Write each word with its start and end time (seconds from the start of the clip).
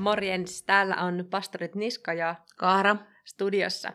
Morjens, 0.00 0.62
täällä 0.62 0.96
on 0.96 1.26
pastorit 1.30 1.74
Niska 1.74 2.12
ja 2.12 2.34
Kaara. 2.56 2.96
studiossa. 3.24 3.92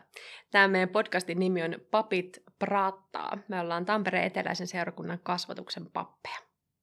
Tämä 0.50 0.68
meidän 0.68 0.88
podcastin 0.88 1.38
nimi 1.38 1.62
on 1.62 1.74
Papit 1.90 2.42
praattaa. 2.58 3.38
Me 3.48 3.60
ollaan 3.60 3.84
Tampereen 3.84 4.24
eteläisen 4.24 4.66
seurakunnan 4.66 5.18
kasvatuksen 5.22 5.86
pappeja. 5.90 6.38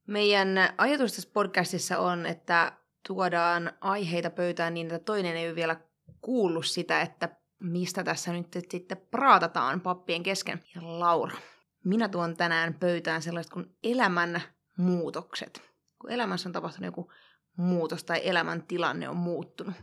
Meidän 0.06 0.48
ajatus 0.78 1.12
tässä 1.12 1.30
podcastissa 1.32 1.98
on, 1.98 2.26
että 2.26 2.72
tuodaan 3.06 3.72
aiheita 3.80 4.30
pöytään 4.30 4.74
niin, 4.74 4.86
että 4.86 5.04
toinen 5.04 5.36
ei 5.36 5.46
ole 5.48 5.54
vielä 5.54 5.76
kuullut 6.20 6.66
sitä, 6.66 7.00
että 7.00 7.28
mistä 7.60 8.04
tässä 8.04 8.32
nyt 8.32 8.46
sitten 8.70 8.96
praatataan 9.10 9.80
pappien 9.80 10.22
kesken. 10.22 10.60
Ja 10.74 11.00
Laura, 11.00 11.36
minä 11.84 12.08
tuon 12.08 12.36
tänään 12.36 12.74
pöytään 12.74 13.22
sellaiset 13.22 13.52
kuin 13.52 13.76
elämän 13.82 14.42
muutokset. 14.78 15.62
Kun 16.00 16.10
elämässä 16.10 16.48
on 16.48 16.52
tapahtunut 16.52 16.86
joku 16.86 17.12
muutos 17.56 18.04
tai 18.04 18.20
elämäntilanne 18.24 19.08
on 19.08 19.16
muuttunut, 19.16 19.74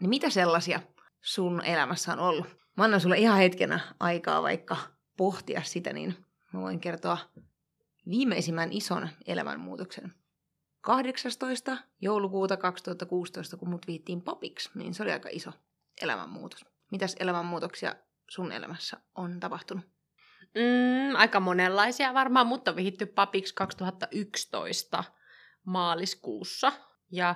niin 0.00 0.10
mitä 0.10 0.30
sellaisia 0.30 0.80
sun 1.20 1.64
elämässä 1.64 2.12
on 2.12 2.18
ollut? 2.18 2.46
Mä 2.76 2.84
annan 2.84 3.00
sulle 3.00 3.18
ihan 3.18 3.38
hetkenä 3.38 3.80
aikaa 4.00 4.42
vaikka 4.42 4.76
pohtia 5.16 5.62
sitä, 5.62 5.92
niin 5.92 6.24
mä 6.52 6.60
voin 6.60 6.80
kertoa 6.80 7.18
viimeisimmän 8.08 8.72
ison 8.72 9.08
elämänmuutoksen. 9.26 10.14
18. 10.80 11.78
joulukuuta 12.00 12.56
2016, 12.56 13.56
kun 13.56 13.70
mut 13.70 13.86
viittiin 13.86 14.22
papiksi, 14.22 14.70
niin 14.74 14.94
se 14.94 15.02
oli 15.02 15.12
aika 15.12 15.28
iso 15.32 15.52
elämänmuutos. 16.02 16.64
Mitäs 16.90 17.16
elämänmuutoksia 17.20 17.94
sun 18.28 18.52
elämässä 18.52 18.96
on 19.14 19.40
tapahtunut? 19.40 19.84
Mm, 20.54 21.16
aika 21.16 21.40
monenlaisia 21.40 22.14
varmaan, 22.14 22.46
mutta 22.46 22.76
vihitty 22.76 23.06
papiksi 23.06 23.54
2011 23.54 25.04
maaliskuussa. 25.64 26.72
Ja 27.12 27.34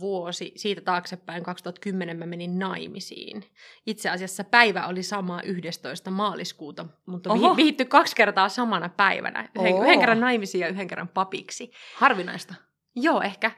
vuosi 0.00 0.52
siitä 0.56 0.80
taaksepäin, 0.80 1.42
2010 1.42 2.16
mä 2.16 2.26
menin 2.26 2.58
naimisiin. 2.58 3.44
Itse 3.86 4.10
asiassa 4.10 4.44
päivä 4.44 4.86
oli 4.86 5.02
sama 5.02 5.42
11. 5.42 6.10
maaliskuuta, 6.10 6.86
mutta 7.06 7.32
Oho. 7.32 7.50
vi- 7.50 7.56
vihitty 7.56 7.84
kaksi 7.84 8.16
kertaa 8.16 8.48
samana 8.48 8.88
päivänä. 8.88 9.48
Yhden, 9.58 9.74
Oo. 9.74 9.82
yhden 9.82 10.00
kerran 10.00 10.20
naimisiin 10.20 10.60
ja 10.62 10.68
yhden 10.68 10.88
kerran 10.88 11.08
papiksi. 11.08 11.70
Harvinaista. 11.96 12.54
Joo, 12.96 13.22
ehkä. 13.22 13.50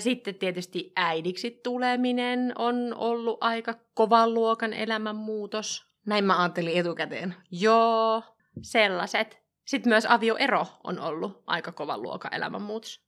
Sitten 0.00 0.34
tietysti 0.34 0.92
äidiksi 0.96 1.60
tuleminen 1.64 2.52
on 2.58 2.94
ollut 2.96 3.38
aika 3.40 3.74
kovan 3.94 4.34
luokan 4.34 4.72
elämänmuutos. 4.72 5.86
Näin 6.06 6.24
mä 6.24 6.38
ajattelin 6.42 6.78
etukäteen. 6.80 7.34
Joo, 7.50 8.22
sellaiset. 8.62 9.42
Sitten 9.66 9.90
myös 9.90 10.06
avioero 10.06 10.66
on 10.84 11.00
ollut 11.00 11.42
aika 11.46 11.72
kovan 11.72 12.02
luokan 12.02 12.34
elämänmuutos. 12.34 13.07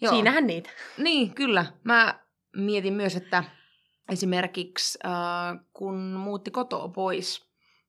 Joo. 0.00 0.14
Siinähän 0.14 0.46
niitä. 0.46 0.70
Niin, 0.98 1.34
kyllä. 1.34 1.66
Mä 1.84 2.20
mietin 2.56 2.94
myös, 2.94 3.16
että 3.16 3.44
esimerkiksi 4.12 4.98
äh, 5.04 5.64
kun 5.72 5.96
muutti 5.96 6.50
kotoa 6.50 6.88
pois, 6.88 7.44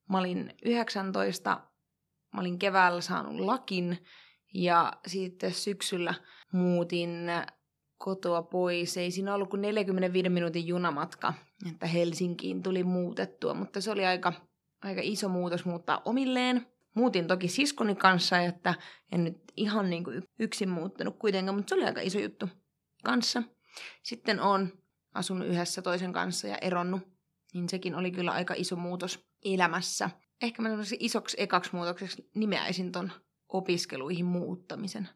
mä 0.09 0.17
olin 0.17 0.53
19, 0.65 1.61
mä 2.33 2.41
olin 2.41 2.59
keväällä 2.59 3.01
saanut 3.01 3.39
lakin 3.39 3.97
ja 4.53 4.93
sitten 5.07 5.53
syksyllä 5.53 6.13
muutin 6.51 7.09
kotoa 7.97 8.41
pois. 8.41 8.97
Ei 8.97 9.11
siinä 9.11 9.33
ollut 9.33 9.49
kuin 9.49 9.61
45 9.61 10.29
minuutin 10.29 10.67
junamatka, 10.67 11.33
että 11.71 11.87
Helsinkiin 11.87 12.63
tuli 12.63 12.83
muutettua, 12.83 13.53
mutta 13.53 13.81
se 13.81 13.91
oli 13.91 14.05
aika, 14.05 14.33
aika 14.81 15.01
iso 15.03 15.29
muutos 15.29 15.65
muuttaa 15.65 16.01
omilleen. 16.05 16.67
Muutin 16.95 17.27
toki 17.27 17.47
siskoni 17.47 17.95
kanssa, 17.95 18.39
että 18.39 18.73
en 19.11 19.23
nyt 19.23 19.37
ihan 19.57 19.89
niin 19.89 20.03
kuin 20.03 20.23
yksin 20.39 20.69
muuttanut 20.69 21.19
kuitenkaan, 21.19 21.55
mutta 21.55 21.69
se 21.69 21.75
oli 21.75 21.85
aika 21.85 22.01
iso 22.01 22.19
juttu 22.19 22.49
kanssa. 23.03 23.43
Sitten 24.03 24.39
on 24.39 24.71
asunut 25.13 25.47
yhdessä 25.47 25.81
toisen 25.81 26.13
kanssa 26.13 26.47
ja 26.47 26.57
eronnut, 26.57 27.01
niin 27.53 27.69
sekin 27.69 27.95
oli 27.95 28.11
kyllä 28.11 28.31
aika 28.31 28.53
iso 28.57 28.75
muutos 28.75 29.27
elämässä. 29.45 30.09
Ehkä 30.41 30.61
mä 30.61 30.69
isoksi 30.99 31.37
ekaksi 31.39 31.69
muutokseksi 31.73 32.29
nimeäisin 32.35 32.91
ton 32.91 33.11
opiskeluihin 33.47 34.25
muuttamisen. 34.25 35.09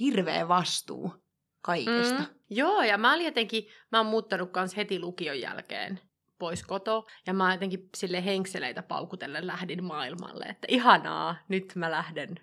Hirveä 0.00 0.48
vastuu 0.48 1.14
kaikesta. 1.62 2.18
Mm. 2.18 2.26
Joo, 2.50 2.82
ja 2.82 2.98
mä 2.98 3.14
olin 3.14 3.24
jotenkin, 3.24 3.64
mä 3.92 3.98
oon 3.98 4.06
muuttanut 4.06 4.50
kans 4.50 4.76
heti 4.76 5.00
lukion 5.00 5.40
jälkeen 5.40 6.00
pois 6.44 6.62
koto, 6.62 7.06
ja 7.26 7.34
mä 7.34 7.54
jotenkin 7.54 7.88
sille 7.96 8.24
henkseleitä 8.24 8.82
paukutellen 8.82 9.46
lähdin 9.46 9.84
maailmalle, 9.84 10.44
että 10.44 10.66
ihanaa, 10.70 11.36
nyt 11.48 11.72
mä 11.74 11.90
lähden. 11.90 12.34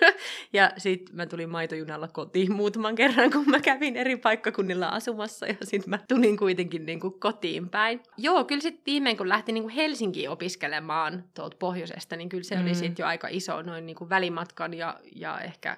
ja 0.52 0.70
sitten 0.78 1.16
mä 1.16 1.26
tulin 1.26 1.50
maitojunalla 1.50 2.08
kotiin 2.08 2.52
muutaman 2.52 2.94
kerran, 2.94 3.30
kun 3.30 3.44
mä 3.46 3.60
kävin 3.60 3.96
eri 3.96 4.16
paikkakunnilla 4.16 4.88
asumassa, 4.88 5.46
ja 5.46 5.54
sitten 5.62 5.90
mä 5.90 5.98
tulin 6.08 6.36
kuitenkin 6.36 6.86
niinku 6.86 7.10
kotiin 7.10 7.68
päin. 7.68 8.00
Joo, 8.16 8.44
kyllä 8.44 8.60
sitten 8.60 8.82
viimein, 8.86 9.16
kun 9.16 9.28
lähti 9.28 9.52
niinku 9.52 9.70
Helsinkiin 9.76 10.30
opiskelemaan 10.30 11.24
tuolta 11.34 11.56
pohjoisesta, 11.56 12.16
niin 12.16 12.28
kyllä 12.28 12.44
se 12.44 12.56
mm. 12.56 12.62
oli 12.62 12.74
sitten 12.74 13.02
jo 13.02 13.06
aika 13.06 13.28
iso 13.30 13.62
noin 13.62 13.86
niinku 13.86 14.08
välimatkan 14.08 14.74
ja, 14.74 15.00
ja 15.14 15.40
ehkä 15.40 15.76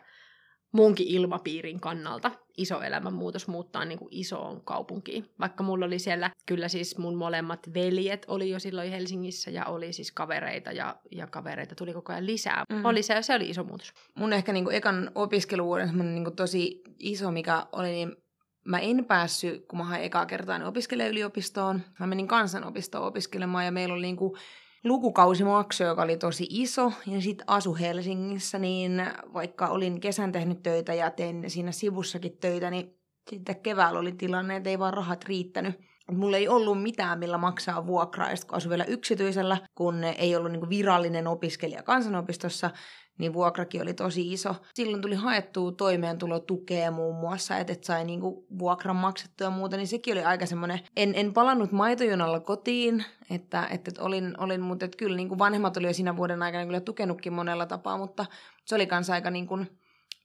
munkin 0.72 1.06
ilmapiirin 1.06 1.81
kannalta 1.81 2.31
iso 2.56 2.83
elämänmuutos 2.83 3.49
muuttaa 3.49 3.84
niin 3.84 3.99
kuin 3.99 4.09
isoon 4.10 4.60
kaupunkiin. 4.65 5.31
Vaikka 5.41 5.65
mulla 5.65 5.87
oli 5.87 5.99
siellä, 5.99 6.31
kyllä 6.47 6.69
siis 6.69 6.99
mun 6.99 7.15
molemmat 7.15 7.75
veljet 7.75 8.25
oli 8.28 8.50
jo 8.50 8.59
silloin 8.59 8.91
Helsingissä 8.91 9.50
ja 9.50 9.65
oli 9.65 9.93
siis 9.93 10.12
kavereita 10.12 10.72
ja, 10.72 10.97
ja 11.11 11.27
kavereita 11.27 11.75
tuli 11.75 11.93
koko 11.93 12.12
ajan 12.12 12.27
lisää. 12.27 12.65
Mm. 12.72 12.84
Oli 12.84 13.03
se, 13.03 13.22
se 13.22 13.34
oli 13.34 13.50
iso 13.50 13.65
muutos. 13.65 13.93
mun 14.15 14.32
ehkä 14.32 14.53
niinku 14.53 14.71
ekan 14.71 15.11
opiskeluvuoden 15.15 15.88
semmoinen 15.88 16.15
niinku 16.15 16.31
tosi 16.31 16.82
iso, 16.99 17.31
mikä 17.31 17.66
oli, 17.72 17.91
niin 17.91 18.16
mä 18.65 18.78
en 18.78 19.05
päässyt, 19.05 19.66
kun 19.66 19.78
mä 19.78 19.84
hain 19.84 20.05
ekaa 20.05 20.27
kertaa 20.27 20.59
niin 20.59 20.66
opiskelijayliopistoon. 20.66 21.81
Mä 21.99 22.06
menin 22.06 22.28
kansanopistoon 22.28 23.06
opiskelemaan 23.06 23.65
ja 23.65 23.72
meillä 23.72 23.94
oli 23.94 24.03
niinku 24.03 24.37
lukukausimaksu, 24.84 25.82
joka 25.82 26.03
oli 26.03 26.16
tosi 26.16 26.47
iso, 26.50 26.93
ja 27.06 27.20
sitten 27.20 27.48
asu 27.50 27.75
Helsingissä, 27.75 28.59
niin 28.59 29.06
vaikka 29.32 29.69
olin 29.69 30.00
kesän 30.00 30.32
tehnyt 30.32 30.62
töitä 30.62 30.94
ja 30.94 31.10
tein 31.10 31.50
siinä 31.50 31.72
sivussakin 31.72 32.38
töitä, 32.38 32.70
niin 32.70 32.98
sitten 33.31 33.60
keväällä 33.60 34.00
oli 34.00 34.12
tilanne, 34.12 34.56
että 34.56 34.70
ei 34.70 34.78
vaan 34.78 34.94
rahat 34.94 35.25
riittänyt. 35.25 35.91
Et 36.12 36.19
Mulla 36.19 36.37
ei 36.37 36.49
ollut 36.49 36.83
mitään, 36.83 37.19
millä 37.19 37.39
maksaa 37.39 37.87
vuokraa, 37.87 38.31
ja 38.31 38.37
kun 38.47 38.56
asuin 38.56 38.71
vielä 38.71 38.84
yksityisellä, 38.84 39.59
kun 39.75 40.05
ei 40.05 40.37
ollut 40.37 40.53
niinku 40.53 40.69
virallinen 40.69 41.27
opiskelija 41.27 41.83
kansanopistossa, 41.83 42.71
niin 43.19 43.33
vuokrakin 43.33 43.83
oli 43.83 43.95
tosi 43.95 44.33
iso. 44.33 44.55
Silloin 44.75 45.03
tuli 45.03 45.15
haettua 45.15 45.73
toimeentulotukea 45.73 46.91
muun 46.91 47.17
muassa, 47.17 47.59
että 47.59 47.73
et 47.73 47.84
sai 47.84 48.05
niinku 48.05 48.47
vuokran 48.59 48.97
maksettua 48.97 49.47
ja 49.47 49.50
muuta, 49.50 49.77
niin 49.77 49.89
sekin 49.89 50.12
oli 50.15 50.25
aika 50.25 50.47
semmoinen, 50.47 50.81
en, 50.97 51.12
en 51.17 51.33
palannut 51.33 51.73
maitojunalla 51.73 52.41
kotiin, 52.41 53.05
että, 53.31 53.67
että 53.71 53.91
et 53.91 53.99
olin, 53.99 54.34
olin 54.41 54.61
mutta 54.61 54.84
et 54.84 54.97
kyllä 54.97 55.17
niinku 55.17 55.39
vanhemmat 55.39 55.77
oli 55.77 55.87
jo 55.87 55.93
siinä 55.93 56.17
vuoden 56.17 56.43
aikana 56.43 56.67
kyllä 56.67 56.81
tukenutkin 56.81 57.33
monella 57.33 57.67
tapaa, 57.67 57.99
mutta 57.99 58.27
se 58.65 58.75
oli 58.75 58.87
kanssa 58.87 59.12
aika 59.12 59.31
niinku 59.31 59.59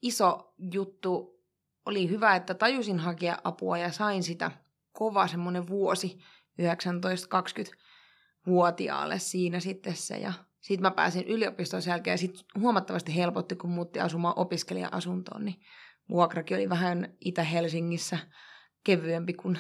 iso 0.02 0.54
juttu. 0.58 1.38
Oli 1.86 2.10
hyvä, 2.10 2.36
että 2.36 2.54
tajusin 2.54 3.00
hakea 3.00 3.38
apua 3.44 3.78
ja 3.78 3.92
sain 3.92 4.24
sitä 4.24 4.52
kova 4.98 5.28
semmoinen 5.28 5.68
vuosi, 5.68 6.18
19-20-vuotiaalle 6.62 9.20
siinä 9.20 9.60
sitten 9.60 9.96
se 9.96 10.18
ja 10.18 10.34
sitten 10.62 10.82
mä 10.82 10.92
pääsin 10.92 11.28
yliopiston 11.28 11.82
jälkeen 11.88 12.14
ja 12.14 12.18
sitten 12.18 12.46
huomattavasti 12.60 13.16
helpotti, 13.16 13.56
kun 13.56 13.70
muutti 13.70 14.00
asumaan 14.00 14.34
opiskelija-asuntoon, 14.38 15.46
niin 15.46 15.60
vuokrakin 16.10 16.58
oli 16.58 16.70
vähän 16.70 17.18
Itä-Helsingissä 17.26 18.18
kevyempi 18.84 19.34
kuin... 19.34 19.60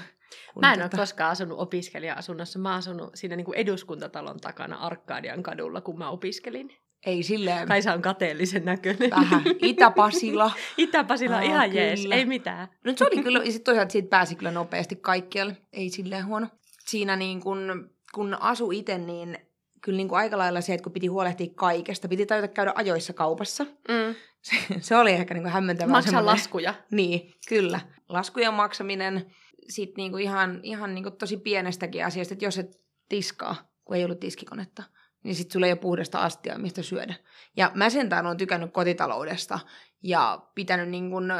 kuin 0.53 0.61
Mä 0.61 0.73
en 0.73 0.81
ole 0.81 0.89
koskaan 0.89 1.31
asunut 1.31 1.59
opiskelija-asunnossa. 1.59 2.59
Mä 2.59 2.69
oon 2.69 2.77
asunut 2.77 3.15
siinä 3.15 3.35
niin 3.35 3.45
kuin 3.45 3.57
eduskuntatalon 3.57 4.39
takana 4.39 4.75
Arkadian 4.75 5.43
kadulla, 5.43 5.81
kun 5.81 5.97
mä 5.97 6.09
opiskelin. 6.09 6.77
Ei 7.05 7.23
silleen 7.23 7.67
Kaisa 7.67 7.93
on 7.93 8.01
kateellisen 8.01 8.65
näköinen. 8.65 9.09
vähän. 9.09 9.41
Itä-Pasila. 9.61 10.51
Itä-Pasila 10.77 11.35
Aa, 11.35 11.41
ihan 11.41 11.75
jees, 11.75 12.01
kyllä. 12.01 12.15
ei 12.15 12.25
mitään. 12.25 12.67
No 12.83 12.93
se 12.95 13.05
oli 13.05 13.23
kyllä, 13.23 13.39
ja 13.39 13.45
sitten 13.51 13.63
toisaalta 13.63 13.91
siitä 13.91 14.09
pääsi 14.09 14.35
kyllä 14.35 14.51
nopeasti 14.51 14.95
kaikkialle. 14.95 15.57
Ei 15.73 15.89
silleen 15.89 16.25
huono. 16.25 16.47
Siinä 16.87 17.15
niin 17.15 17.41
kun, 17.41 17.89
kun 18.13 18.37
asu 18.41 18.71
itse, 18.71 18.97
niin 18.97 19.37
kyllä 19.81 19.97
niin 19.97 20.07
kuin 20.07 20.19
aika 20.19 20.37
lailla 20.37 20.61
se, 20.61 20.73
että 20.73 20.83
kun 20.83 20.91
piti 20.93 21.07
huolehtia 21.07 21.47
kaikesta, 21.55 22.07
piti 22.07 22.25
tajuta 22.25 22.47
käydä 22.47 22.73
ajoissa 22.75 23.13
kaupassa. 23.13 23.63
Mm. 23.63 24.15
Se, 24.41 24.55
se 24.79 24.95
oli 24.95 25.11
ehkä 25.11 25.33
niin 25.33 25.43
kuin 25.43 25.53
hämmentävää. 25.53 25.91
Maksaa 25.91 26.11
semmoinen- 26.11 26.25
laskuja. 26.25 26.73
Niin, 26.91 27.33
kyllä. 27.49 27.79
Laskujen 28.09 28.53
maksaminen, 28.53 29.25
sitten 29.69 29.93
niinku 29.97 30.17
ihan, 30.17 30.59
ihan 30.63 30.95
niinku 30.95 31.11
tosi 31.11 31.37
pienestäkin 31.37 32.05
asiasta, 32.05 32.33
että 32.33 32.45
jos 32.45 32.57
et 32.57 32.79
tiskaa, 33.09 33.55
kun 33.85 33.95
ei 33.95 34.05
ollut 34.05 34.19
tiskikonetta, 34.19 34.83
niin 35.23 35.35
sitten 35.35 35.53
sulla 35.53 35.65
ei 35.65 35.71
ole 35.71 35.79
puhdasta 35.79 36.19
astiaa, 36.19 36.57
mistä 36.57 36.81
syödä. 36.81 37.13
Ja 37.57 37.71
mä 37.73 37.89
sentään 37.89 38.25
on 38.25 38.37
tykännyt 38.37 38.73
kotitaloudesta 38.73 39.59
ja 40.03 40.41
pitänyt 40.55 40.89
niin 40.89 41.11
kun, 41.11 41.33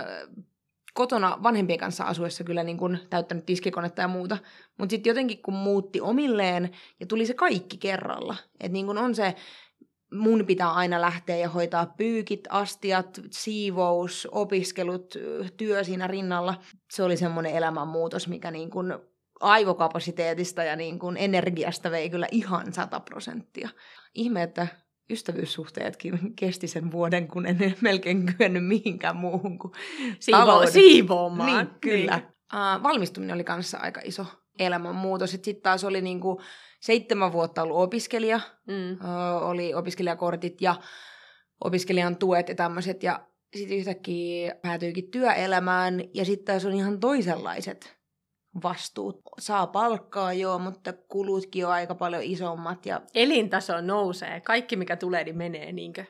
kotona 0.94 1.38
vanhempien 1.44 1.80
kanssa 1.80 2.04
asuessa 2.04 2.44
kyllä 2.44 2.64
niin 2.64 2.78
kun 2.78 2.98
täyttänyt 3.10 3.46
tiskikonetta 3.46 4.02
ja 4.02 4.08
muuta. 4.08 4.38
Mutta 4.78 4.92
sitten 4.92 5.10
jotenkin 5.10 5.42
kun 5.42 5.54
muutti 5.54 6.02
omilleen 6.02 6.72
ja 7.00 7.06
tuli 7.06 7.26
se 7.26 7.34
kaikki 7.34 7.78
kerralla. 7.78 8.36
Että 8.60 8.74
niin 8.74 8.98
on 8.98 9.16
se, 9.16 9.36
mun 10.14 10.46
pitää 10.46 10.72
aina 10.72 11.02
lähteä 11.02 11.36
ja 11.36 11.50
hoitaa 11.50 11.86
pyykit, 11.86 12.48
astiat, 12.50 13.22
siivous, 13.32 14.28
opiskelut, 14.32 15.16
työ 15.58 15.84
siinä 15.84 16.08
rinnalla. 16.08 16.56
Se 16.92 17.04
oli 17.04 17.18
semmoinen 17.18 17.56
elämänmuutos, 17.56 18.28
mikä 18.28 18.52
niin 18.52 18.70
kun 18.70 19.00
aivokapasiteetista 19.40 20.64
ja 20.64 20.76
niin 20.76 21.00
kuin 21.00 21.18
energiasta 21.18 21.92
vei 21.92 22.10
kyllä 22.10 22.28
ihan 22.32 22.74
sata 22.74 23.00
prosenttia. 23.00 23.70
Ihme, 24.14 24.44
että 24.44 24.68
ystävyyssuhteetkin 25.10 26.36
kesti 26.36 26.68
sen 26.68 26.92
vuoden, 26.92 27.28
kun 27.28 27.46
en 27.46 27.76
melkein 27.82 28.34
kyennyt 28.38 28.66
mihinkään 28.66 29.16
muuhun 29.16 29.60
kuin 29.60 29.74
Siivo- 30.20 30.72
siivoamaan. 30.72 31.66
Niin, 31.66 31.80
kyllä. 31.82 32.18
Niin. 32.18 32.28
Uh, 32.54 32.84
valmistuminen 32.84 33.34
oli 33.34 33.44
kanssa 33.44 33.78
aika 33.78 34.02
iso 34.04 34.26
elämänmuutos. 34.60 35.32
Sitten 35.32 35.56
taas 35.56 35.84
oli 35.84 36.02
niinku 36.02 36.42
seitsemän 36.80 37.34
vuotta 37.34 37.64
ollut 37.64 37.78
opiskelija, 37.78 38.40
mm. 38.68 38.92
uh, 38.92 39.50
oli 39.50 39.74
opiskelijakortit 39.74 40.62
ja 40.62 40.76
opiskelijan 41.64 42.16
tuet 42.16 42.50
ja 42.50 42.56
tämmöiset. 42.56 43.04
Ja 43.04 43.28
sitten 43.56 43.78
yhtäkkiä 43.78 44.56
päätyykin 44.62 45.12
työelämään 45.12 46.04
ja 46.14 46.26
sitten 46.26 46.46
taas 46.46 46.66
on 46.66 46.74
ihan 46.74 47.00
toisenlaiset 47.00 47.97
vastuut. 48.64 49.22
Saa 49.40 49.68
palkkaa 49.68 50.34
joo, 50.34 50.60
mutta 50.60 50.94
kulutkin 50.94 51.66
on 51.66 51.72
aika 51.72 51.96
paljon 51.96 52.24
isommat. 52.24 52.86
Ja... 52.86 53.02
Elintaso 53.16 53.82
nousee. 53.82 54.42
Kaikki 54.42 54.76
mikä 54.76 54.96
tulee, 54.96 55.24
niin 55.24 55.38
menee 55.38 55.72
niinkö? 55.72 56.06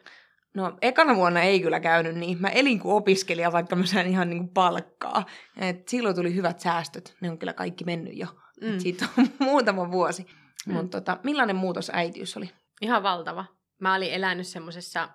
No, 0.54 0.78
ekana 0.82 1.16
vuonna 1.16 1.42
ei 1.42 1.60
kyllä 1.60 1.80
käynyt 1.80 2.16
niin. 2.16 2.42
Mä 2.42 2.50
elin 2.50 2.80
kuin 2.80 2.96
opiskelija, 2.96 3.52
vaikka 3.52 3.76
mä 3.76 3.86
sain 3.86 4.08
ihan 4.08 4.30
niin 4.30 4.40
kuin 4.40 4.54
palkkaa. 4.54 5.26
Et 5.58 5.88
silloin 5.88 6.16
tuli 6.16 6.36
hyvät 6.36 6.60
säästöt. 6.60 7.16
Ne 7.22 7.32
on 7.32 7.38
kyllä 7.38 7.54
kaikki 7.54 7.84
mennyt 7.84 8.18
jo. 8.18 8.28
Mm. 8.62 8.74
Et 8.74 8.80
siitä 8.80 9.06
on 9.18 9.28
muutama 9.48 9.92
vuosi. 9.92 10.28
Mm. 10.68 10.74
Mutta 10.74 11.02
tota, 11.02 11.20
millainen 11.24 11.56
muutos 11.56 11.92
äitiys 11.94 12.38
oli? 12.38 12.50
Ihan 12.82 13.04
valtava. 13.04 13.46
Mä 13.80 13.96
olin 13.96 14.14
elänyt 14.14 14.48
semmoisessa, 14.48 15.10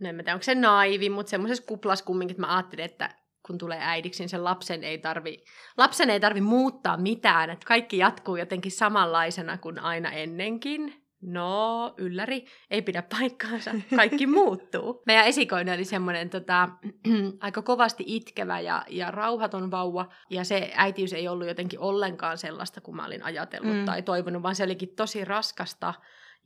no 0.00 0.08
en 0.08 0.14
mä 0.14 0.22
tiedä, 0.22 0.34
onko 0.34 0.42
se 0.42 0.54
naivi, 0.54 1.10
mutta 1.10 1.30
semmoisessa 1.30 1.64
kuplas 1.66 2.02
kumminkin, 2.02 2.34
että 2.34 2.46
mä 2.46 2.56
ajattelin, 2.56 2.84
että 2.84 3.14
kun 3.48 3.58
tulee 3.58 3.78
äidiksi, 3.80 4.22
niin 4.22 4.28
sen 4.28 4.44
lapsen 4.44 4.84
ei 4.84 4.98
tarvi, 4.98 5.44
lapsen 5.76 6.10
ei 6.10 6.20
tarvi 6.20 6.40
muuttaa 6.40 6.96
mitään, 6.96 7.50
että 7.50 7.66
kaikki 7.66 7.98
jatkuu 7.98 8.36
jotenkin 8.36 8.72
samanlaisena 8.72 9.58
kuin 9.58 9.78
aina 9.78 10.10
ennenkin. 10.10 10.94
No, 11.22 11.94
ylläri, 11.96 12.46
ei 12.70 12.82
pidä 12.82 13.02
paikkaansa, 13.02 13.70
kaikki 13.96 14.26
muuttuu. 14.40 15.02
Meidän 15.06 15.26
esikoinen 15.26 15.74
oli 15.74 15.84
semmoinen 15.84 16.30
tota, 16.30 16.68
aika 17.40 17.62
kovasti 17.62 18.04
itkevä 18.06 18.60
ja, 18.60 18.84
ja 18.88 19.10
rauhaton 19.10 19.70
vauva, 19.70 20.08
ja 20.30 20.44
se 20.44 20.72
äitiys 20.74 21.12
ei 21.12 21.28
ollut 21.28 21.48
jotenkin 21.48 21.80
ollenkaan 21.80 22.38
sellaista, 22.38 22.80
kuin 22.80 22.96
mä 22.96 23.06
olin 23.06 23.22
ajatellut 23.22 23.76
mm. 23.76 23.84
tai 23.84 24.02
toivonut, 24.02 24.42
vaan 24.42 24.54
se 24.54 24.64
olikin 24.64 24.96
tosi 24.96 25.24
raskasta, 25.24 25.94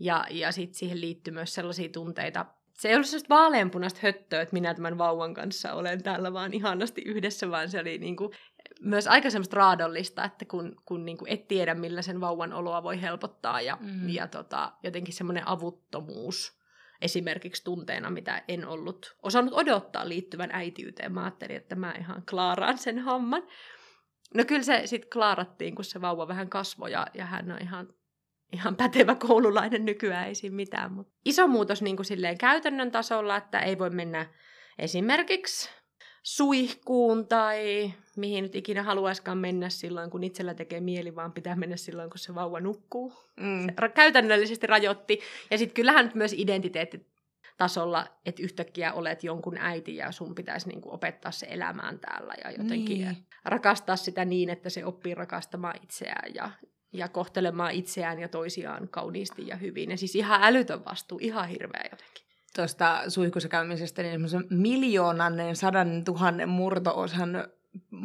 ja, 0.01 0.27
ja 0.31 0.53
sitten 0.53 0.75
siihen 0.75 1.01
liittyy 1.01 1.35
myös 1.35 1.55
sellaisia 1.55 1.89
tunteita, 1.89 2.47
se 2.83 2.89
ei 2.89 2.95
ollut 2.95 3.07
sellaista 3.07 3.35
vaaleanpunaista 3.35 4.01
höttöä, 4.03 4.43
että 4.43 4.53
minä 4.53 4.75
tämän 4.75 4.99
vauvan 4.99 5.35
kanssa 5.35 5.73
olen 5.73 6.03
täällä 6.03 6.33
vaan 6.33 6.55
ihanasti 6.55 7.03
yhdessä, 7.03 7.51
vaan 7.51 7.71
se 7.71 7.81
oli 7.81 7.99
niin 7.99 8.17
kuin 8.17 8.33
myös 8.81 9.07
aika 9.07 9.31
semmoista 9.31 9.57
raadollista, 9.57 10.25
että 10.25 10.45
kun, 10.45 10.77
kun 10.85 11.05
niin 11.05 11.19
kuin 11.19 11.33
et 11.33 11.49
tiedä, 11.49 11.75
millä 11.75 12.03
sen 12.03 12.21
vauvan 12.21 12.53
oloa 12.53 12.83
voi 12.83 13.01
helpottaa 13.01 13.61
ja, 13.61 13.79
mm. 13.81 14.09
ja 14.09 14.27
tota, 14.27 14.73
jotenkin 14.83 15.15
semmoinen 15.15 15.49
avuttomuus 15.49 16.59
esimerkiksi 17.01 17.65
tunteena, 17.65 18.11
mitä 18.11 18.43
en 18.49 18.67
ollut 18.67 19.17
osannut 19.23 19.55
odottaa 19.55 20.09
liittyvän 20.09 20.51
äitiyteen. 20.53 21.13
Mä 21.13 21.23
ajattelin, 21.23 21.57
että 21.57 21.75
mä 21.75 21.95
ihan 21.99 22.23
klaaraan 22.31 22.79
sen 22.79 22.99
homman. 22.99 23.43
No 24.35 24.45
kyllä 24.45 24.63
se 24.63 24.83
sitten 24.85 25.11
klaarattiin, 25.11 25.75
kun 25.75 25.85
se 25.85 26.01
vauva 26.01 26.29
vähän 26.29 26.51
kasvoi 26.51 26.93
ja, 26.93 27.07
ja 27.15 27.27
hän 27.27 27.53
on 27.53 27.63
ihan 27.63 27.95
ihan 28.53 28.77
pätevä 28.77 29.15
koululainen 29.15 29.85
nykyään, 29.85 30.29
ei 30.29 30.35
siinä 30.35 30.57
mitään. 30.57 30.93
Mutta 30.93 31.13
iso 31.25 31.49
muutos 31.49 31.83
niin 31.83 31.97
kuin 31.97 32.07
silleen 32.07 32.39
käytännön 32.39 32.91
tasolla, 32.91 33.37
että 33.37 33.61
ei 33.61 33.79
voi 33.79 33.91
mennä 33.91 34.27
esimerkiksi 34.79 35.71
suihkuun 36.23 37.29
tai 37.29 37.93
mihin 38.17 38.43
nyt 38.43 38.55
ikinä 38.55 38.83
haluaiskaan 38.83 39.39
mennä 39.39 39.69
silloin, 39.69 40.11
kun 40.11 40.25
itsellä 40.25 40.55
tekee 40.55 40.81
mieli, 40.81 41.15
vaan 41.15 41.33
pitää 41.33 41.57
mennä 41.57 41.77
silloin, 41.77 42.11
kun 42.11 42.19
se 42.19 42.35
vauva 42.35 42.61
nukkuu. 42.61 43.13
Mm. 43.41 43.67
Se 43.67 43.89
käytännöllisesti 43.89 44.67
rajoitti. 44.67 45.21
Ja 45.51 45.59
sitten 45.59 45.75
kyllähän 45.75 46.05
nyt 46.05 46.15
myös 46.15 46.33
identiteettitasolla, 46.33 48.07
että 48.27 48.43
yhtäkkiä 48.43 48.93
olet 48.93 49.25
jonkun 49.25 49.59
äiti 49.59 49.97
ja 49.97 50.13
sun 50.13 50.35
pitäisi 50.35 50.69
niinku 50.69 50.95
opettaa 50.95 51.33
se 51.33 51.47
elämään 51.51 51.99
täällä 51.99 52.35
ja 52.45 52.51
jotenkin 52.51 52.99
niin. 52.99 53.27
rakastaa 53.45 53.97
sitä 53.97 54.25
niin, 54.25 54.51
että 54.51 54.71
se 54.71 54.85
oppii 54.85 55.15
rakastamaan 55.15 55.75
itseään 55.83 56.35
ja, 56.35 56.51
ja 56.93 57.09
kohtelemaan 57.09 57.73
itseään 57.73 58.19
ja 58.19 58.29
toisiaan 58.29 58.89
kauniisti 58.89 59.47
ja 59.47 59.57
hyvin. 59.57 59.91
Ja 59.91 59.97
siis 59.97 60.17
ihan 60.17 60.43
älytön 60.43 60.85
vastuu, 60.85 61.19
ihan 61.23 61.49
hirveä 61.49 61.85
jotenkin. 61.91 62.25
Tuosta 62.57 63.03
suihkussa 63.09 63.49
käymisestä, 63.49 64.03
niin 64.03 64.21
miljoonannen, 64.51 65.57
sadannen, 65.57 66.05
tuhannen 66.05 66.49
murtoosan 66.49 67.49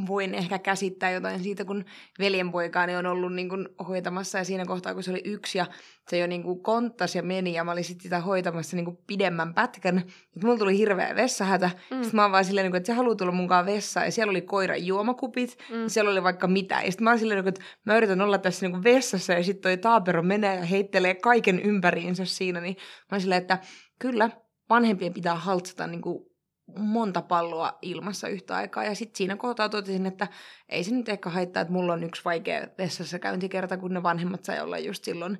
voin 0.07 0.33
ehkä 0.33 0.59
käsittää 0.59 1.11
jotain 1.11 1.43
siitä, 1.43 1.65
kun 1.65 1.85
veljenpoikaani 2.19 2.95
on 2.95 3.05
ollut 3.05 3.33
niin 3.33 3.49
kuin 3.49 3.69
hoitamassa 3.87 4.37
ja 4.37 4.43
siinä 4.43 4.65
kohtaa, 4.65 4.93
kun 4.93 5.03
se 5.03 5.11
oli 5.11 5.21
yksi 5.25 5.57
ja 5.57 5.65
se 6.09 6.17
jo 6.17 6.27
niin 6.27 6.43
kuin 6.43 6.63
konttasi 6.63 7.17
ja 7.17 7.23
meni 7.23 7.53
ja 7.53 7.63
mä 7.63 7.71
olin 7.71 7.83
sitten 7.83 8.03
sitä 8.03 8.19
hoitamassa 8.19 8.75
niin 8.75 8.85
kuin 8.85 8.97
pidemmän 9.07 9.53
pätkän. 9.53 9.97
Että 9.97 10.45
mulla 10.47 10.57
tuli 10.57 10.77
hirveä 10.77 11.15
vessahätä. 11.15 11.67
Mm. 11.67 11.97
Sitten 11.97 12.15
mä 12.15 12.21
oon 12.21 12.31
vaan 12.31 12.45
silleen, 12.45 12.63
niin 12.63 12.71
kuin, 12.71 12.77
että 12.77 12.87
se 12.87 12.93
haluaa 12.93 13.15
tulla 13.15 13.31
mukaan 13.31 13.65
vessaan 13.65 14.05
ja 14.05 14.11
siellä 14.11 14.31
oli 14.31 14.41
koiran 14.41 14.85
juomakupit 14.85 15.57
mm. 15.69 15.83
ja 15.83 15.89
siellä 15.89 16.11
oli 16.11 16.23
vaikka 16.23 16.47
mitä. 16.47 16.75
Ja 16.75 16.91
sitten 16.91 17.03
mä 17.03 17.09
oon 17.09 17.19
silleen, 17.19 17.39
niin 17.39 17.49
että 17.49 17.61
mä 17.85 17.97
yritän 17.97 18.21
olla 18.21 18.37
tässä 18.37 18.65
niin 18.65 18.71
kuin 18.71 18.83
vessassa 18.83 19.33
ja 19.33 19.43
sitten 19.43 19.61
toi 19.61 19.77
taapero 19.77 20.23
menee 20.23 20.55
ja 20.55 20.65
heittelee 20.65 21.15
kaiken 21.15 21.59
ympäriinsä 21.59 22.25
siinä. 22.25 22.61
Niin 22.61 22.75
mä 22.77 23.15
oon 23.15 23.21
silleen, 23.21 23.41
että 23.41 23.59
kyllä 23.99 24.29
vanhempien 24.69 25.13
pitää 25.13 25.35
haltsata 25.35 25.87
niin 25.87 26.01
kuin 26.01 26.26
monta 26.75 27.21
palloa 27.21 27.77
ilmassa 27.81 28.27
yhtä 28.27 28.55
aikaa. 28.55 28.83
Ja 28.83 28.95
sitten 28.95 29.17
siinä 29.17 29.35
kohtaa 29.35 29.69
totesin, 29.69 30.05
että 30.05 30.27
ei 30.69 30.83
se 30.83 30.95
nyt 30.95 31.09
ehkä 31.09 31.29
haittaa, 31.29 31.61
että 31.61 31.73
mulla 31.73 31.93
on 31.93 32.03
yksi 32.03 32.21
vaikea 32.25 32.67
vessassa 32.77 33.19
käyntikerta, 33.19 33.77
kun 33.77 33.93
ne 33.93 34.03
vanhemmat 34.03 34.45
sai 34.45 34.61
olla 34.61 34.77
just 34.77 35.03
silloin, 35.03 35.39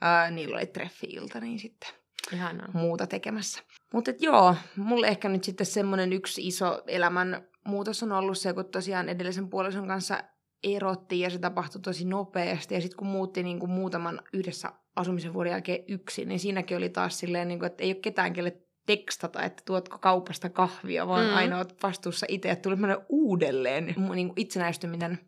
ää, 0.00 0.30
niillä 0.30 0.56
oli 0.56 0.66
treffi-ilta, 0.66 1.40
niin 1.40 1.58
sitten 1.58 1.88
Ihanaa. 2.32 2.68
muuta 2.72 3.06
tekemässä. 3.06 3.62
Mutta 3.92 4.10
joo, 4.18 4.54
mulle 4.76 5.06
ehkä 5.06 5.28
nyt 5.28 5.44
sitten 5.44 5.66
semmoinen 5.66 6.12
yksi 6.12 6.46
iso 6.46 6.82
elämän 6.86 7.48
muutos 7.66 8.02
on 8.02 8.12
ollut 8.12 8.38
se, 8.38 8.52
kun 8.52 8.64
tosiaan 8.64 9.08
edellisen 9.08 9.48
puolison 9.48 9.88
kanssa 9.88 10.24
erottiin 10.64 11.20
ja 11.20 11.30
se 11.30 11.38
tapahtui 11.38 11.80
tosi 11.80 12.04
nopeasti. 12.04 12.74
Ja 12.74 12.80
sitten 12.80 12.96
kun 12.96 13.06
muutti 13.06 13.42
niin 13.42 13.60
kuin 13.60 13.70
muutaman 13.70 14.20
yhdessä 14.32 14.72
asumisen 14.96 15.32
vuoden 15.32 15.50
jälkeen 15.50 15.84
yksin, 15.88 16.28
niin 16.28 16.40
siinäkin 16.40 16.76
oli 16.76 16.88
taas 16.88 17.18
silleen, 17.18 17.48
niin 17.48 17.58
kuin, 17.58 17.66
että 17.66 17.84
ei 17.84 17.90
ole 17.90 18.00
ketään, 18.00 18.32
kelle 18.32 18.65
tekstata, 18.86 19.42
että 19.42 19.62
tuotko 19.66 19.98
kaupasta 19.98 20.50
kahvia, 20.50 21.06
vaan 21.06 21.26
mm. 21.26 21.34
aina 21.34 21.56
olet 21.56 21.82
vastuussa 21.82 22.26
itse. 22.28 22.50
Että 22.50 22.62
tuli 22.62 22.76
uudelleen 23.08 23.86
niin 23.86 24.06
kuin 24.06 24.32
itsenäistyminen 24.36 25.18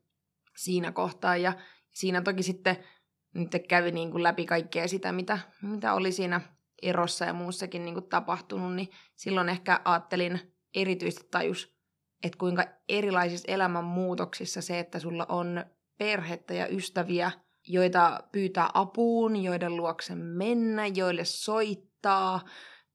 siinä 0.56 0.92
kohtaa. 0.92 1.36
Ja 1.36 1.52
siinä 1.94 2.22
toki 2.22 2.42
sitten 2.42 2.76
nyt 3.34 3.50
kävi 3.68 3.90
niin 3.90 4.10
kuin 4.10 4.22
läpi 4.22 4.46
kaikkea 4.46 4.88
sitä, 4.88 5.12
mitä, 5.12 5.38
mitä 5.62 5.94
oli 5.94 6.12
siinä 6.12 6.40
erossa 6.82 7.24
ja 7.24 7.32
muussakin 7.32 7.84
niin 7.84 7.94
kuin 7.94 8.08
tapahtunut, 8.08 8.74
niin 8.74 8.88
silloin 9.16 9.48
ehkä 9.48 9.80
ajattelin 9.84 10.40
erityisesti 10.74 11.28
tajus, 11.30 11.78
että 12.24 12.38
kuinka 12.38 12.64
erilaisissa 12.88 13.52
elämänmuutoksissa 13.52 14.62
se, 14.62 14.78
että 14.78 14.98
sulla 14.98 15.26
on 15.28 15.64
perhettä 15.98 16.54
ja 16.54 16.66
ystäviä, 16.68 17.30
joita 17.66 18.20
pyytää 18.32 18.70
apuun, 18.74 19.36
joiden 19.36 19.76
luokse 19.76 20.14
mennä, 20.14 20.86
joille 20.86 21.24
soittaa, 21.24 22.40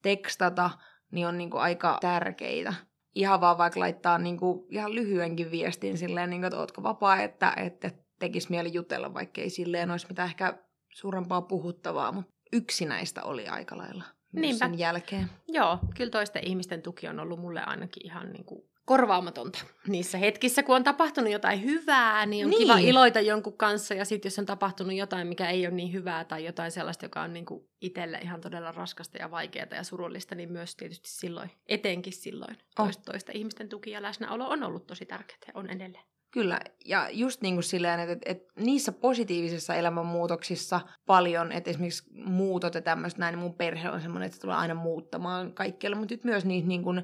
tekstata, 0.04 0.70
niin 1.12 1.28
on 1.28 1.38
niinku 1.38 1.58
aika 1.58 1.98
tärkeitä. 2.02 2.74
Ihan 3.16 3.42
vaan 3.42 3.58
vaikka 3.58 3.80
laittaa 3.80 4.18
niinku 4.18 4.68
ihan 4.70 4.96
lyhyenkin 4.96 5.52
viestin 5.52 5.98
silleen, 5.98 6.30
niinku, 6.30 6.46
että 6.48 6.60
ootko 6.60 6.84
vapaa, 6.84 7.22
että, 7.22 7.54
että 7.58 7.92
tekisi 8.20 8.50
mieli 8.50 8.74
jutella, 8.74 9.14
vaikka 9.14 9.42
ei 9.42 9.50
silleen 9.50 9.92
olisi 9.92 10.08
mitään 10.10 10.30
ehkä 10.30 10.58
suurempaa 10.94 11.42
puhuttavaa, 11.42 12.12
mutta 12.12 12.34
yksi 12.54 12.86
näistä 12.86 13.24
oli 13.24 13.48
aika 13.48 13.78
lailla 13.78 14.04
Niinpä. 14.32 14.58
sen 14.58 14.80
jälkeen. 14.80 15.30
Joo, 15.48 15.80
kyllä 15.98 16.12
toisten 16.12 16.48
ihmisten 16.48 16.82
tuki 16.82 17.08
on 17.08 17.20
ollut 17.20 17.40
mulle 17.40 17.64
ainakin 17.64 18.06
ihan 18.06 18.32
niin 18.32 18.46
kuin 18.46 18.73
korvaamatonta 18.86 19.60
niissä 19.88 20.18
hetkissä, 20.18 20.64
kun 20.64 20.76
on 20.76 20.84
tapahtunut 20.84 21.32
jotain 21.32 21.64
hyvää, 21.64 22.26
niin 22.26 22.46
on 22.46 22.50
niin. 22.50 22.62
kiva 22.62 22.78
iloita 22.78 23.20
jonkun 23.20 23.58
kanssa, 23.58 23.94
ja 23.94 24.06
sitten 24.06 24.30
jos 24.30 24.40
on 24.40 24.46
tapahtunut 24.46 24.94
jotain, 24.94 25.28
mikä 25.28 25.50
ei 25.50 25.68
ole 25.68 25.76
niin 25.76 25.94
hyvää, 25.94 26.26
tai 26.26 26.46
jotain 26.46 26.72
sellaista, 26.72 27.06
joka 27.06 27.22
on 27.22 27.34
niin 27.34 27.46
kuin 27.46 27.70
itselle 27.82 28.18
ihan 28.18 28.42
todella 28.42 28.72
raskasta 28.72 29.18
ja 29.18 29.32
vaikeaa 29.32 29.68
ja 29.72 29.84
surullista, 29.84 30.36
niin 30.36 30.52
myös 30.52 30.76
tietysti 30.76 31.10
silloin, 31.10 31.52
etenkin 31.68 32.14
silloin, 32.14 32.56
oh. 32.56 32.86
toista, 32.86 33.04
toista 33.12 33.32
ihmisten 33.36 33.70
tuki 33.70 33.92
ja 33.92 34.02
läsnäolo 34.02 34.50
on 34.50 34.64
ollut 34.64 34.88
tosi 34.88 35.06
tärkeää, 35.06 35.52
on 35.54 35.70
edelleen. 35.70 36.06
Kyllä, 36.34 36.60
ja 36.86 37.10
just 37.12 37.42
niin 37.42 37.56
kuin 37.56 37.64
silleen, 37.64 38.00
että, 38.00 38.14
että, 38.14 38.32
että 38.32 38.62
niissä 38.62 38.92
positiivisissa 38.92 39.76
elämänmuutoksissa 39.76 40.82
paljon, 41.06 41.52
että 41.52 41.70
esimerkiksi 41.70 42.04
muutot 42.14 42.76
ja 42.76 42.82
tämmöistä 42.82 43.20
näin, 43.20 43.34
niin 43.34 43.44
mun 43.44 43.54
perhe 43.54 43.90
on 43.90 44.02
semmoinen, 44.02 44.26
että 44.26 44.36
se 44.36 44.42
tulee 44.42 44.56
aina 44.56 44.74
muuttamaan 44.74 45.54
kaikkialle, 45.54 45.98
mutta 45.98 46.14
nyt 46.14 46.24
myös 46.24 46.46
niissä 46.46 46.68
niin 46.68 46.84
kuin 46.84 47.04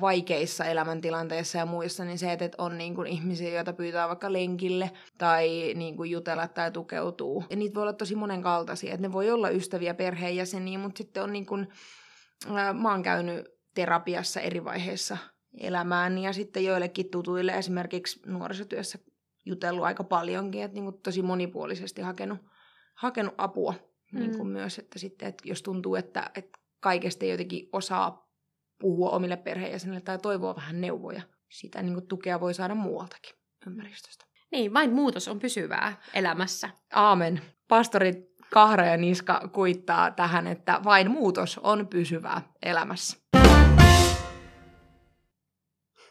vaikeissa 0.00 0.64
elämäntilanteissa 0.64 1.58
ja 1.58 1.66
muissa, 1.66 2.04
niin 2.04 2.18
se, 2.18 2.32
että 2.32 2.48
on 2.58 2.78
niin 2.78 2.94
kuin 2.94 3.06
ihmisiä, 3.06 3.54
joita 3.54 3.72
pyytää 3.72 4.08
vaikka 4.08 4.32
lenkille 4.32 4.90
tai 5.18 5.74
niin 5.74 5.96
kuin 5.96 6.10
jutella 6.10 6.48
tai 6.48 6.70
tukeutuu. 6.70 7.44
Ja 7.50 7.56
niitä 7.56 7.74
voi 7.74 7.82
olla 7.82 7.92
tosi 7.92 8.14
monenkaltaisia, 8.14 8.94
että 8.94 9.06
ne 9.06 9.12
voi 9.12 9.30
olla 9.30 9.50
ystäviä, 9.50 9.94
perheenjäseniä, 9.94 10.78
mutta 10.78 10.98
sitten 10.98 11.22
on 11.22 11.32
niin 11.32 11.46
kuin, 11.46 11.68
mä 12.80 12.90
oon 12.90 13.02
käynyt 13.02 13.48
terapiassa 13.74 14.40
eri 14.40 14.64
vaiheissa 14.64 15.16
elämään 15.60 16.18
ja 16.18 16.32
sitten 16.32 16.64
joillekin 16.64 17.10
tutuille 17.10 17.52
esimerkiksi 17.52 18.20
nuorisotyössä 18.26 18.98
jutellut 19.44 19.84
aika 19.84 20.04
paljonkin, 20.04 20.62
että 20.62 20.74
niin 20.74 20.84
kuin 20.84 21.02
tosi 21.02 21.22
monipuolisesti 21.22 22.02
hakenut, 22.02 22.38
hakenut 22.94 23.34
apua 23.38 23.74
mm. 24.12 24.20
niin 24.20 24.36
kuin 24.36 24.48
myös, 24.48 24.78
että 24.78 24.98
sitten, 24.98 25.28
että 25.28 25.48
jos 25.48 25.62
tuntuu, 25.62 25.94
että, 25.94 26.30
että 26.34 26.58
kaikesta 26.80 27.24
ei 27.24 27.30
jotenkin 27.30 27.68
osaa 27.72 28.31
puhua 28.82 29.10
omille 29.10 29.36
perheenjäsenille 29.36 30.00
tai 30.00 30.18
toivoa 30.18 30.56
vähän 30.56 30.80
neuvoja, 30.80 31.22
sitä 31.50 31.82
niin 31.82 31.94
kuin 31.94 32.08
tukea 32.08 32.40
voi 32.40 32.54
saada 32.54 32.74
muualtakin 32.74 33.34
ympäristöstä. 33.66 34.24
Niin, 34.52 34.74
vain 34.74 34.92
muutos 34.92 35.28
on 35.28 35.38
pysyvää 35.38 35.96
elämässä. 36.14 36.70
Aamen. 36.92 37.40
Pastori 37.68 38.32
Kahra 38.50 38.86
ja 38.86 38.96
Niska 38.96 39.48
kuittaa 39.52 40.10
tähän, 40.10 40.46
että 40.46 40.80
vain 40.84 41.10
muutos 41.10 41.58
on 41.58 41.88
pysyvää 41.88 42.42
elämässä. 42.62 43.21